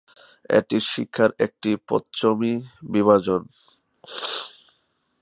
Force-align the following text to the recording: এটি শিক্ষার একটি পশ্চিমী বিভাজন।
এটি 0.49 0.77
শিক্ষার 0.91 1.31
একটি 1.45 1.71
পশ্চিমী 1.89 2.53
বিভাজন। 2.91 3.41